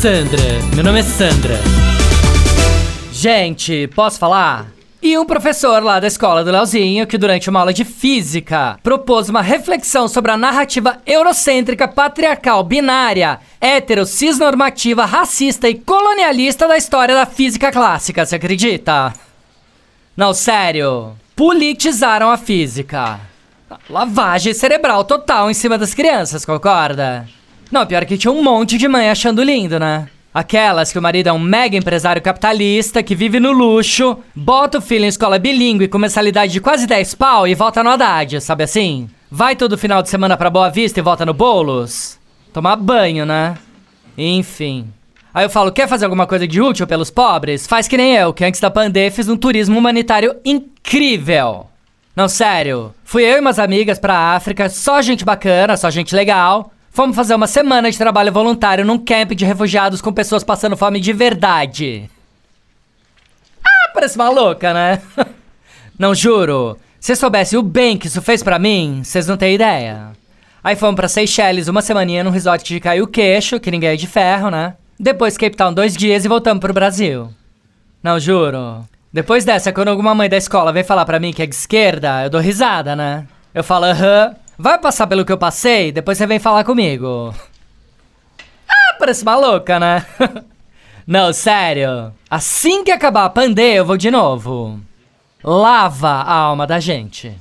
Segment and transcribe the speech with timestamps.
[0.00, 0.42] Sandra,
[0.74, 1.54] meu nome é Sandra.
[3.10, 4.66] Gente, posso falar?
[5.02, 9.30] E um professor lá da escola do Leozinho, que durante uma aula de física propôs
[9.30, 17.14] uma reflexão sobre a narrativa eurocêntrica, patriarcal, binária, hétero, cisnormativa, racista e colonialista da história
[17.14, 19.14] da física clássica, você acredita?
[20.14, 21.16] Não, sério.
[21.34, 23.18] Politizaram a física.
[23.88, 27.26] Lavagem cerebral total em cima das crianças, concorda?
[27.70, 30.08] Não, pior que tinha um monte de mãe achando lindo, né?
[30.32, 34.82] Aquelas que o marido é um mega empresário capitalista que vive no luxo, bota o
[34.82, 38.64] filho em escola bilíngue com mensalidade de quase 10 pau e volta no Haddad, sabe
[38.64, 39.08] assim?
[39.30, 42.18] Vai todo final de semana pra Boa Vista e volta no Boulos?
[42.52, 43.56] Tomar banho, né?
[44.16, 44.88] Enfim.
[45.32, 47.66] Aí eu falo, quer fazer alguma coisa de útil pelos pobres?
[47.66, 51.66] Faz que nem eu, que antes da pandemia fiz um turismo humanitário incrível.
[52.14, 52.94] Não, sério.
[53.04, 56.72] Fui eu e umas amigas pra África, só gente bacana, só gente legal.
[56.96, 60.98] Fomos fazer uma semana de trabalho voluntário num camp de refugiados com pessoas passando fome
[60.98, 62.08] de verdade.
[63.62, 65.02] Ah, parece maluca, né?
[65.98, 66.78] não juro.
[66.98, 70.12] Se soubesse o bem que isso fez pra mim, vocês não têm ideia.
[70.64, 73.96] Aí fomos pra Seychelles uma semaninha num resort de cair o queixo, que ninguém é
[73.96, 74.72] de ferro, né?
[74.98, 77.28] Depois Cape Town dois dias e voltamos pro Brasil.
[78.02, 78.88] Não, juro.
[79.12, 82.24] Depois dessa, quando alguma mãe da escola vem falar pra mim que é de esquerda,
[82.24, 83.26] eu dou risada, né?
[83.54, 87.34] Eu falo, aham, vai passar pelo que eu passei, depois você vem falar comigo.
[88.68, 90.04] Ah, parece maluca, né?
[91.06, 92.12] Não, sério.
[92.28, 94.80] Assim que acabar a pandemia, eu vou de novo.
[95.44, 97.32] Lava a alma da gente.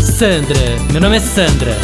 [0.00, 0.58] Sandra,
[0.90, 1.76] meu nome é Sandra.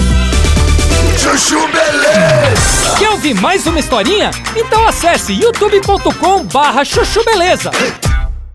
[1.16, 2.96] Chuchu Beleza!
[2.98, 4.30] Quer ouvir mais uma historinha?
[4.56, 7.70] Então acesse youtube.com barra chuchu beleza.